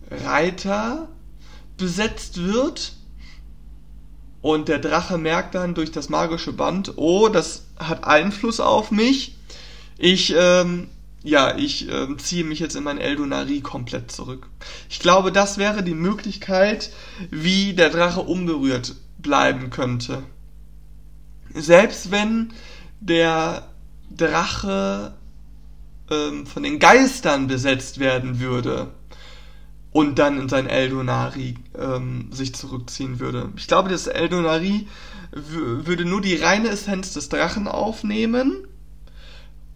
Reiter 0.09 1.07
besetzt 1.77 2.43
wird 2.43 2.93
und 4.41 4.67
der 4.67 4.79
Drache 4.79 5.17
merkt 5.17 5.55
dann 5.55 5.75
durch 5.75 5.91
das 5.91 6.09
magische 6.09 6.53
Band, 6.53 6.93
oh, 6.97 7.29
das 7.29 7.65
hat 7.77 8.03
Einfluss 8.03 8.59
auf 8.59 8.91
mich. 8.91 9.35
Ich, 9.97 10.33
ähm, 10.35 10.89
ja, 11.23 11.55
ich 11.55 11.87
ähm, 11.89 12.17
ziehe 12.17 12.43
mich 12.43 12.59
jetzt 12.59 12.75
in 12.75 12.83
mein 12.83 12.97
Eldonari 12.97 13.61
komplett 13.61 14.11
zurück. 14.11 14.47
Ich 14.89 14.99
glaube, 14.99 15.31
das 15.31 15.59
wäre 15.59 15.83
die 15.83 15.93
Möglichkeit, 15.93 16.91
wie 17.29 17.73
der 17.73 17.91
Drache 17.91 18.21
unberührt 18.21 18.95
bleiben 19.19 19.69
könnte. 19.69 20.23
Selbst 21.53 22.11
wenn 22.11 22.53
der 22.99 23.67
Drache 24.15 25.13
ähm, 26.09 26.45
von 26.45 26.63
den 26.63 26.79
Geistern 26.79 27.47
besetzt 27.47 27.99
werden 27.99 28.39
würde 28.39 28.91
und 29.91 30.19
dann 30.19 30.39
in 30.39 30.49
sein 30.49 30.67
Eldonari 30.67 31.55
ähm, 31.77 32.31
sich 32.31 32.55
zurückziehen 32.55 33.19
würde. 33.19 33.49
Ich 33.55 33.67
glaube, 33.67 33.89
das 33.89 34.07
Eldonari 34.07 34.87
würde 35.31 36.05
nur 36.05 36.21
die 36.21 36.35
reine 36.35 36.69
Essenz 36.69 37.13
des 37.13 37.29
Drachen 37.29 37.67
aufnehmen 37.67 38.67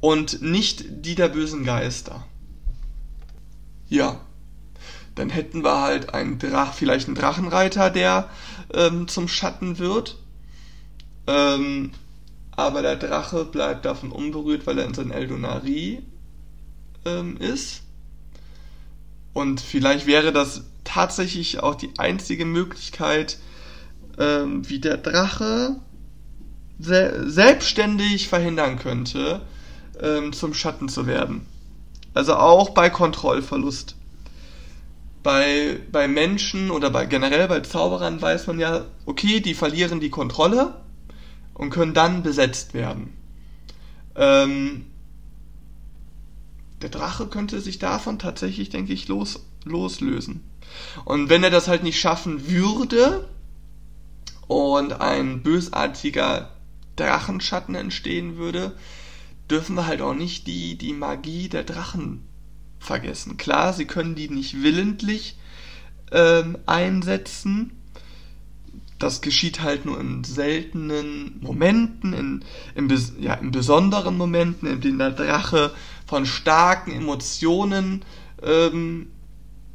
und 0.01 0.41
nicht 0.41 0.85
die 1.05 1.15
der 1.15 1.29
bösen 1.29 1.63
Geister. 1.63 2.25
Ja, 3.87 4.19
dann 5.15 5.29
hätten 5.29 5.63
wir 5.63 5.81
halt 5.81 6.13
einen 6.13 6.39
Drach, 6.39 6.73
vielleicht 6.73 7.07
einen 7.07 7.15
Drachenreiter, 7.15 7.89
der 7.89 8.29
ähm, 8.73 9.07
zum 9.07 9.27
Schatten 9.27 9.79
wird. 9.79 10.17
Ähm, 11.27 11.91
aber 12.51 12.81
der 12.81 12.95
Drache 12.95 13.45
bleibt 13.45 13.85
davon 13.85 14.11
unberührt, 14.11 14.65
weil 14.65 14.79
er 14.79 14.85
in 14.85 14.93
sein 14.93 15.11
Eldonari 15.11 16.01
ähm, 17.05 17.37
ist. 17.37 17.81
Und 19.33 19.59
vielleicht 19.59 20.05
wäre 20.05 20.31
das 20.31 20.63
tatsächlich 20.85 21.59
auch 21.61 21.75
die 21.75 21.91
einzige 21.97 22.45
Möglichkeit, 22.45 23.37
ähm, 24.17 24.67
wie 24.69 24.79
der 24.79 24.97
Drache 24.97 25.75
se 26.79 27.29
selbstständig 27.29 28.27
verhindern 28.29 28.79
könnte, 28.79 29.41
ähm, 30.01 30.31
zum 30.31 30.53
Schatten 30.53 30.87
zu 30.87 31.07
werden. 31.07 31.45
Also 32.13 32.35
auch 32.35 32.69
bei 32.69 32.89
Kontrollverlust. 32.89 33.95
Bei, 35.23 35.79
bei 35.91 36.07
Menschen 36.07 36.69
oder 36.71 36.91
bei 36.91 37.05
generell 37.05 37.47
bei 37.47 37.59
Zauberern 37.61 38.21
weiß 38.21 38.47
man 38.47 38.59
ja, 38.59 38.85
okay, 39.05 39.39
die 39.39 39.55
verlieren 39.55 39.99
die 39.99 40.11
Kontrolle 40.11 40.75
und 41.55 41.71
können 41.71 41.95
dann 41.95 42.21
besetzt 42.21 42.75
werden. 42.75 43.13
Ähm, 44.15 44.85
der 46.81 46.89
Drache 46.89 47.27
könnte 47.27 47.61
sich 47.61 47.79
davon 47.79 48.19
tatsächlich, 48.19 48.69
denke 48.69 48.93
ich, 48.93 49.07
los, 49.07 49.45
loslösen. 49.63 50.43
Und 51.05 51.29
wenn 51.29 51.43
er 51.43 51.49
das 51.49 51.67
halt 51.67 51.83
nicht 51.83 51.99
schaffen 51.99 52.47
würde 52.49 53.27
und 54.47 54.93
ein 55.01 55.41
bösartiger 55.41 56.51
Drachenschatten 56.95 57.75
entstehen 57.75 58.37
würde, 58.37 58.77
dürfen 59.49 59.75
wir 59.75 59.87
halt 59.87 60.01
auch 60.01 60.13
nicht 60.13 60.47
die, 60.47 60.77
die 60.77 60.93
Magie 60.93 61.49
der 61.49 61.63
Drachen 61.63 62.27
vergessen. 62.79 63.37
Klar, 63.37 63.73
sie 63.73 63.85
können 63.85 64.15
die 64.15 64.29
nicht 64.29 64.61
willentlich 64.61 65.37
ähm, 66.11 66.57
einsetzen. 66.65 67.71
Das 68.97 69.21
geschieht 69.21 69.61
halt 69.61 69.85
nur 69.85 69.99
in 69.99 70.23
seltenen 70.23 71.39
Momenten, 71.41 72.13
in, 72.13 72.45
in, 72.75 73.01
ja, 73.19 73.33
in 73.33 73.51
besonderen 73.51 74.17
Momenten, 74.17 74.67
in 74.67 74.79
denen 74.79 74.99
der 74.99 75.11
Drache 75.11 75.71
von 76.05 76.25
starken 76.25 76.91
Emotionen 76.91 78.05
ähm, 78.41 79.07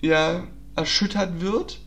ja, 0.00 0.44
erschüttert 0.74 1.40
wird. 1.40 1.80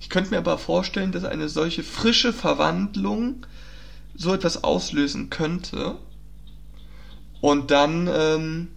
Ich 0.00 0.08
könnte 0.08 0.30
mir 0.30 0.38
aber 0.38 0.58
vorstellen, 0.58 1.12
dass 1.12 1.24
eine 1.24 1.48
solche 1.48 1.82
frische 1.82 2.32
Verwandlung 2.32 3.46
so 4.14 4.32
etwas 4.32 4.64
auslösen 4.64 5.28
könnte. 5.30 5.96
Und 7.40 7.70
dann, 7.70 8.08
ähm, 8.12 8.68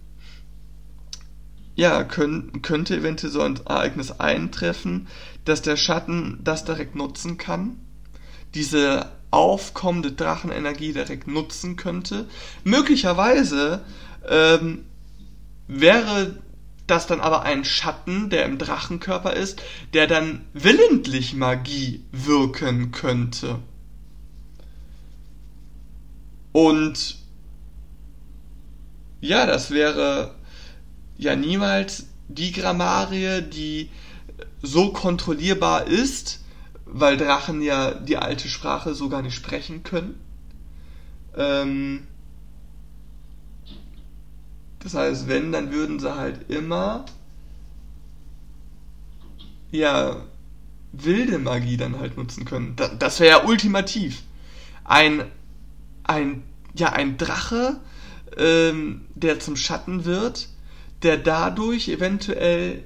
ja, 1.74 2.04
können, 2.04 2.62
könnte 2.62 2.96
eventuell 2.96 3.32
so 3.32 3.40
ein 3.40 3.58
Ereignis 3.64 4.12
eintreffen, 4.12 5.08
dass 5.44 5.62
der 5.62 5.76
Schatten 5.76 6.38
das 6.44 6.64
direkt 6.64 6.94
nutzen 6.94 7.38
kann. 7.38 7.78
Diese 8.54 9.10
aufkommende 9.30 10.12
Drachenenergie 10.12 10.92
direkt 10.92 11.26
nutzen 11.26 11.76
könnte. 11.76 12.28
Möglicherweise 12.64 13.82
ähm, 14.28 14.84
wäre 15.66 16.36
das 16.86 17.06
dann 17.06 17.20
aber 17.20 17.42
ein 17.42 17.64
Schatten, 17.64 18.28
der 18.28 18.44
im 18.44 18.58
Drachenkörper 18.58 19.32
ist, 19.32 19.62
der 19.94 20.06
dann 20.06 20.44
willentlich 20.52 21.34
Magie 21.34 22.04
wirken 22.12 22.92
könnte. 22.92 23.58
Und 26.52 27.16
ja, 29.22 29.46
das 29.46 29.70
wäre 29.70 30.34
ja 31.16 31.36
niemals 31.36 32.08
die 32.28 32.52
Grammarie, 32.52 33.40
die 33.40 33.88
so 34.60 34.92
kontrollierbar 34.92 35.86
ist, 35.86 36.41
weil 36.86 37.16
Drachen 37.16 37.62
ja 37.62 37.92
die 37.92 38.16
alte 38.16 38.48
Sprache 38.48 38.94
so 38.94 39.08
gar 39.08 39.22
nicht 39.22 39.34
sprechen 39.34 39.82
können. 39.82 40.20
Ähm, 41.36 42.06
das 44.80 44.94
heißt, 44.94 45.28
wenn, 45.28 45.52
dann 45.52 45.72
würden 45.72 46.00
sie 46.00 46.14
halt 46.14 46.50
immer 46.50 47.04
ja 49.70 50.16
wilde 50.92 51.38
Magie 51.38 51.76
dann 51.76 51.98
halt 51.98 52.16
nutzen 52.16 52.44
können. 52.44 52.76
Das 52.98 53.20
wäre 53.20 53.40
ja 53.40 53.46
ultimativ. 53.46 54.22
Ein 54.84 55.24
ein 56.04 56.42
ja 56.74 56.92
ein 56.92 57.16
Drache, 57.16 57.80
ähm, 58.36 59.06
der 59.14 59.40
zum 59.40 59.56
Schatten 59.56 60.04
wird, 60.04 60.48
der 61.02 61.16
dadurch 61.16 61.88
eventuell 61.88 62.84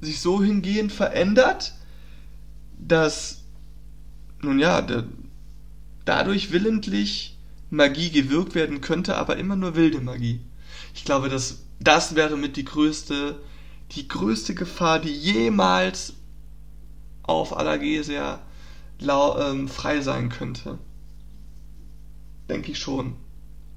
sich 0.00 0.20
so 0.20 0.42
hingehend 0.42 0.92
verändert, 0.92 1.74
dass 2.88 3.42
nun 4.40 4.58
ja, 4.58 4.82
der, 4.82 5.04
dadurch 6.04 6.52
willentlich 6.52 7.38
Magie 7.70 8.10
gewirkt 8.10 8.54
werden 8.54 8.80
könnte, 8.80 9.16
aber 9.16 9.36
immer 9.36 9.56
nur 9.56 9.76
wilde 9.76 10.00
Magie. 10.00 10.40
Ich 10.94 11.04
glaube, 11.04 11.28
dass 11.28 11.62
das 11.80 12.14
wäre 12.14 12.36
mit 12.36 12.56
die 12.56 12.64
größte, 12.64 13.40
die 13.92 14.08
größte 14.08 14.54
Gefahr, 14.54 14.98
die 14.98 15.12
jemals 15.12 16.14
auf 17.22 17.56
Allergesia 17.56 18.40
ähm, 19.00 19.68
frei 19.68 20.00
sein 20.00 20.28
könnte. 20.28 20.78
Denke 22.48 22.72
ich 22.72 22.78
schon. 22.78 23.16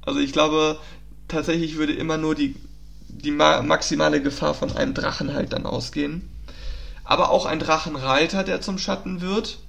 Also 0.02 0.20
ich 0.20 0.34
glaube, 0.34 0.80
tatsächlich 1.28 1.78
würde 1.78 1.94
immer 1.94 2.18
nur 2.18 2.36
die, 2.36 2.56
die 3.08 3.32
ma 3.32 3.62
maximale 3.62 4.22
Gefahr 4.22 4.54
von 4.54 4.72
einem 4.76 4.94
Drachen 4.94 5.34
halt 5.34 5.54
dann 5.54 5.66
ausgehen. 5.66 6.30
Aber 7.06 7.30
auch 7.30 7.46
ein 7.46 7.60
Drachenreiter, 7.60 8.44
der 8.44 8.62
zum 8.62 8.78
Schatten 8.78 9.22
wird, 9.22 9.60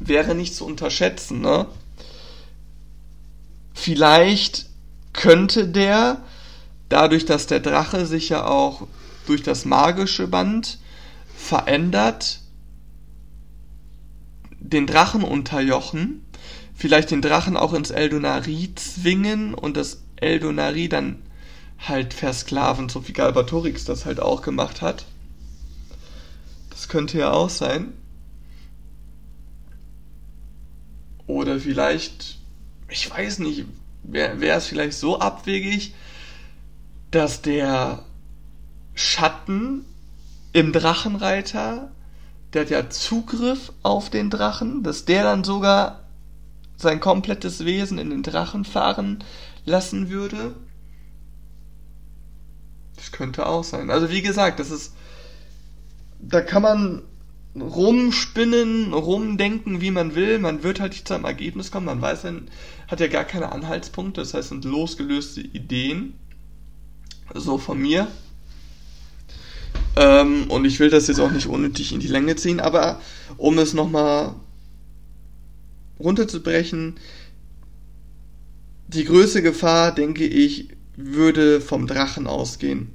wäre 0.00 0.34
nicht 0.34 0.54
zu 0.54 0.66
unterschätzen, 0.66 1.40
ne? 1.40 1.66
Vielleicht 3.72 4.66
könnte 5.12 5.68
der, 5.68 6.20
dadurch, 6.88 7.24
dass 7.24 7.46
der 7.46 7.60
Drache 7.60 8.04
sich 8.06 8.28
ja 8.28 8.46
auch 8.46 8.86
durch 9.26 9.42
das 9.42 9.64
magische 9.64 10.26
Band 10.26 10.78
verändert, 11.36 12.40
den 14.58 14.86
Drachen 14.86 15.22
unterjochen, 15.22 16.26
vielleicht 16.74 17.10
den 17.10 17.22
Drachen 17.22 17.56
auch 17.56 17.72
ins 17.72 17.90
Eldonari 17.90 18.72
zwingen 18.74 19.54
und 19.54 19.76
das 19.76 20.02
Eldonari 20.16 20.88
dann 20.88 21.22
halt 21.78 22.12
versklaven, 22.12 22.88
so 22.88 23.06
wie 23.06 23.12
Galbatorix 23.12 23.84
das 23.84 24.04
halt 24.04 24.20
auch 24.20 24.42
gemacht 24.42 24.82
hat. 24.82 25.06
Das 26.78 26.86
könnte 26.86 27.18
ja 27.18 27.32
auch 27.32 27.50
sein. 27.50 27.92
Oder 31.26 31.58
vielleicht, 31.58 32.38
ich 32.88 33.10
weiß 33.10 33.40
nicht, 33.40 33.64
wäre 34.04 34.40
wär 34.40 34.56
es 34.56 34.66
vielleicht 34.66 34.96
so 34.96 35.18
abwegig, 35.18 35.92
dass 37.10 37.42
der 37.42 38.04
Schatten 38.94 39.86
im 40.52 40.72
Drachenreiter, 40.72 41.90
der 42.52 42.62
hat 42.62 42.70
ja 42.70 42.88
Zugriff 42.88 43.72
auf 43.82 44.08
den 44.08 44.30
Drachen, 44.30 44.84
dass 44.84 45.04
der 45.04 45.24
dann 45.24 45.42
sogar 45.42 46.04
sein 46.76 47.00
komplettes 47.00 47.64
Wesen 47.64 47.98
in 47.98 48.10
den 48.10 48.22
Drachen 48.22 48.64
fahren 48.64 49.24
lassen 49.64 50.10
würde 50.10 50.54
Das 52.94 53.10
könnte 53.10 53.46
auch 53.46 53.64
sein. 53.64 53.90
Also 53.90 54.10
wie 54.10 54.22
gesagt, 54.22 54.60
das 54.60 54.70
ist. 54.70 54.94
Da 56.20 56.40
kann 56.40 56.62
man 56.62 57.02
rumspinnen, 57.54 58.92
rumdenken, 58.92 59.80
wie 59.80 59.90
man 59.90 60.14
will. 60.14 60.38
Man 60.38 60.62
wird 60.62 60.80
halt 60.80 60.92
nicht 60.92 61.08
zu 61.08 61.14
einem 61.14 61.24
Ergebnis 61.24 61.70
kommen. 61.70 61.86
Man 61.86 62.02
weiß 62.02 62.22
dann, 62.22 62.48
hat 62.86 63.00
ja 63.00 63.08
gar 63.08 63.24
keine 63.24 63.52
Anhaltspunkte. 63.52 64.20
Das 64.20 64.34
heißt, 64.34 64.50
sind 64.50 64.64
losgelöste 64.64 65.40
Ideen. 65.40 66.14
So 67.34 67.58
von 67.58 67.78
mir. 67.78 68.08
Ähm, 69.96 70.44
und 70.48 70.64
ich 70.64 70.78
will 70.78 70.90
das 70.90 71.08
jetzt 71.08 71.20
auch 71.20 71.30
nicht 71.30 71.46
unnötig 71.46 71.92
in 71.92 72.00
die 72.00 72.08
Länge 72.08 72.36
ziehen, 72.36 72.60
aber 72.60 73.00
um 73.36 73.58
es 73.58 73.74
nochmal 73.74 74.34
runterzubrechen, 75.98 76.96
die 78.86 79.04
größte 79.04 79.42
Gefahr, 79.42 79.94
denke 79.94 80.24
ich, 80.24 80.68
würde 80.96 81.60
vom 81.60 81.86
Drachen 81.86 82.26
ausgehen. 82.26 82.92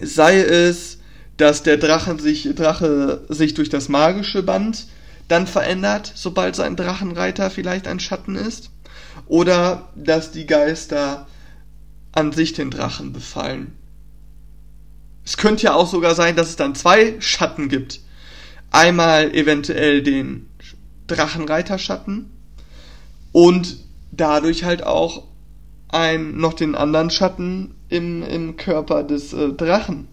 Sei 0.00 0.40
es, 0.40 0.98
dass 1.36 1.62
der 1.62 1.76
Drachen 1.76 2.18
sich, 2.18 2.54
Drache 2.54 3.24
sich 3.28 3.54
durch 3.54 3.68
das 3.68 3.88
magische 3.88 4.42
Band 4.42 4.86
dann 5.28 5.46
verändert, 5.46 6.12
sobald 6.14 6.54
sein 6.54 6.76
Drachenreiter 6.76 7.50
vielleicht 7.50 7.88
ein 7.88 8.00
Schatten 8.00 8.36
ist, 8.36 8.70
oder 9.26 9.88
dass 9.94 10.32
die 10.32 10.46
Geister 10.46 11.26
an 12.12 12.32
sich 12.32 12.52
den 12.52 12.70
Drachen 12.70 13.12
befallen. 13.12 13.72
Es 15.24 15.36
könnte 15.36 15.64
ja 15.64 15.74
auch 15.74 15.88
sogar 15.88 16.14
sein, 16.14 16.36
dass 16.36 16.50
es 16.50 16.56
dann 16.56 16.74
zwei 16.74 17.16
Schatten 17.20 17.68
gibt. 17.68 18.00
Einmal 18.70 19.34
eventuell 19.34 20.02
den 20.02 20.48
Drachenreiterschatten 21.06 22.30
und 23.32 23.78
dadurch 24.12 24.64
halt 24.64 24.84
auch 24.84 25.26
ein, 25.88 26.36
noch 26.36 26.54
den 26.54 26.74
anderen 26.74 27.10
Schatten 27.10 27.74
im, 27.88 28.22
im 28.22 28.56
Körper 28.56 29.02
des 29.02 29.32
äh, 29.32 29.52
Drachen. 29.52 30.08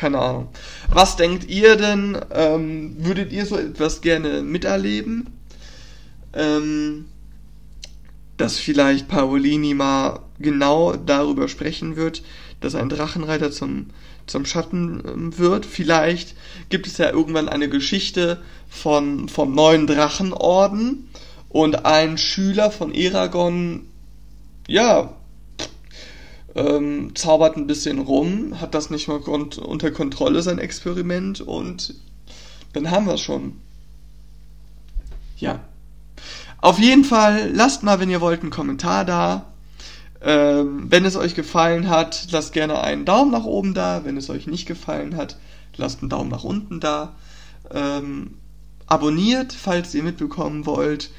Keine 0.00 0.18
Ahnung. 0.18 0.48
Was 0.88 1.16
denkt 1.16 1.50
ihr 1.50 1.76
denn? 1.76 2.18
Ähm, 2.30 2.96
würdet 3.00 3.32
ihr 3.32 3.44
so 3.44 3.58
etwas 3.58 4.00
gerne 4.00 4.40
miterleben? 4.40 5.26
Ähm, 6.32 7.04
dass 8.38 8.56
vielleicht 8.56 9.08
Paolini 9.08 9.74
mal 9.74 10.20
genau 10.38 10.96
darüber 10.96 11.48
sprechen 11.48 11.96
wird, 11.96 12.22
dass 12.60 12.74
ein 12.74 12.88
Drachenreiter 12.88 13.50
zum, 13.50 13.88
zum 14.26 14.46
Schatten 14.46 15.02
ähm, 15.06 15.36
wird. 15.36 15.66
Vielleicht 15.66 16.34
gibt 16.70 16.86
es 16.86 16.96
ja 16.96 17.10
irgendwann 17.10 17.50
eine 17.50 17.68
Geschichte 17.68 18.40
von, 18.70 19.28
vom 19.28 19.54
neuen 19.54 19.86
Drachenorden 19.86 21.10
und 21.50 21.84
ein 21.84 22.16
Schüler 22.16 22.70
von 22.70 22.94
Eragon, 22.94 23.82
ja, 24.66 25.14
ähm, 26.54 27.14
zaubert 27.14 27.56
ein 27.56 27.66
bisschen 27.66 27.98
rum, 27.98 28.60
hat 28.60 28.74
das 28.74 28.90
nicht 28.90 29.08
mal 29.08 29.18
unter 29.18 29.90
Kontrolle, 29.90 30.42
sein 30.42 30.58
Experiment, 30.58 31.40
und 31.40 31.94
dann 32.72 32.90
haben 32.90 33.06
wir 33.06 33.14
es 33.14 33.20
schon. 33.20 33.56
Ja. 35.36 35.60
Auf 36.60 36.78
jeden 36.78 37.04
Fall, 37.04 37.50
lasst 37.52 37.82
mal, 37.82 38.00
wenn 38.00 38.10
ihr 38.10 38.20
wollt, 38.20 38.42
einen 38.42 38.50
Kommentar 38.50 39.04
da. 39.04 39.46
Ähm, 40.22 40.90
wenn 40.90 41.06
es 41.06 41.16
euch 41.16 41.34
gefallen 41.34 41.88
hat, 41.88 42.26
lasst 42.30 42.52
gerne 42.52 42.82
einen 42.82 43.06
Daumen 43.06 43.30
nach 43.30 43.44
oben 43.44 43.72
da. 43.72 44.04
Wenn 44.04 44.18
es 44.18 44.28
euch 44.28 44.46
nicht 44.46 44.66
gefallen 44.66 45.16
hat, 45.16 45.38
lasst 45.76 46.00
einen 46.00 46.10
Daumen 46.10 46.30
nach 46.30 46.44
unten 46.44 46.78
da. 46.78 47.14
Ähm, 47.70 48.34
abonniert, 48.86 49.54
falls 49.54 49.94
ihr 49.94 50.02
mitbekommen 50.02 50.66
wollt, 50.66 51.10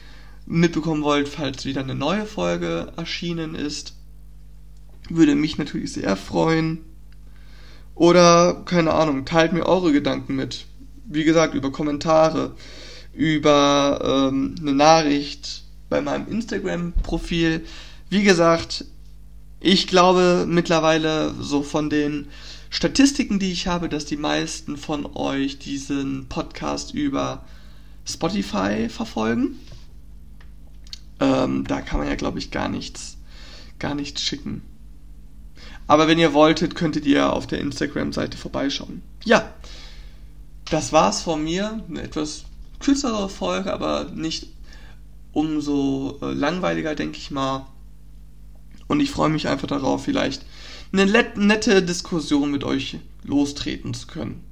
mitbekommen 0.45 1.01
wollt, 1.01 1.27
falls 1.27 1.65
wieder 1.65 1.81
eine 1.81 1.95
neue 1.95 2.27
Folge 2.27 2.93
erschienen 2.95 3.55
ist. 3.55 3.95
Würde 5.15 5.35
mich 5.35 5.57
natürlich 5.57 5.93
sehr 5.93 6.15
freuen. 6.15 6.79
Oder, 7.95 8.63
keine 8.65 8.93
Ahnung, 8.93 9.25
teilt 9.25 9.53
mir 9.53 9.65
eure 9.65 9.91
Gedanken 9.91 10.35
mit. 10.35 10.65
Wie 11.05 11.23
gesagt, 11.23 11.53
über 11.53 11.71
Kommentare, 11.71 12.55
über 13.13 14.29
ähm, 14.31 14.55
eine 14.59 14.73
Nachricht 14.73 15.63
bei 15.89 16.01
meinem 16.01 16.27
Instagram-Profil. 16.27 17.65
Wie 18.09 18.23
gesagt, 18.23 18.85
ich 19.59 19.87
glaube 19.87 20.45
mittlerweile 20.47 21.33
so 21.39 21.61
von 21.61 21.89
den 21.89 22.27
Statistiken, 22.69 23.37
die 23.37 23.51
ich 23.51 23.67
habe, 23.67 23.89
dass 23.89 24.05
die 24.05 24.17
meisten 24.17 24.77
von 24.77 25.05
euch 25.05 25.59
diesen 25.59 26.27
Podcast 26.29 26.93
über 26.93 27.43
Spotify 28.05 28.87
verfolgen. 28.89 29.59
Ähm, 31.19 31.65
da 31.67 31.81
kann 31.81 31.99
man 31.99 32.07
ja, 32.07 32.15
glaube 32.15 32.39
ich, 32.39 32.49
gar 32.49 32.69
nichts, 32.69 33.17
gar 33.77 33.93
nichts 33.93 34.21
schicken. 34.21 34.63
Aber 35.91 36.07
wenn 36.07 36.19
ihr 36.19 36.33
wolltet, 36.33 36.73
könntet 36.75 37.05
ihr 37.05 37.33
auf 37.33 37.47
der 37.47 37.59
Instagram-Seite 37.59 38.37
vorbeischauen. 38.37 39.01
Ja, 39.25 39.53
das 40.69 40.93
war's 40.93 41.21
von 41.21 41.43
mir. 41.43 41.83
Eine 41.89 42.03
etwas 42.03 42.45
kürzere 42.79 43.27
Folge, 43.27 43.73
aber 43.73 44.05
nicht 44.05 44.47
umso 45.33 46.17
äh, 46.21 46.31
langweiliger, 46.31 46.95
denke 46.95 47.17
ich 47.17 47.29
mal. 47.29 47.65
Und 48.87 49.01
ich 49.01 49.11
freue 49.11 49.31
mich 49.31 49.49
einfach 49.49 49.67
darauf, 49.67 50.05
vielleicht 50.05 50.45
eine 50.93 51.07
nette 51.35 51.83
Diskussion 51.83 52.51
mit 52.51 52.63
euch 52.63 52.97
lostreten 53.25 53.93
zu 53.93 54.07
können. 54.07 54.45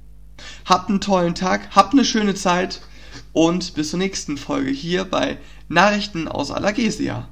Habt 0.66 0.90
einen 0.90 1.00
tollen 1.00 1.34
Tag, 1.34 1.74
habt 1.74 1.94
eine 1.94 2.04
schöne 2.04 2.34
Zeit 2.34 2.82
und 3.32 3.72
bis 3.72 3.88
zur 3.88 3.98
nächsten 3.98 4.36
Folge 4.36 4.72
hier 4.72 5.04
bei 5.04 5.38
Nachrichten 5.70 6.28
aus 6.28 6.50
Allergesia. 6.50 7.30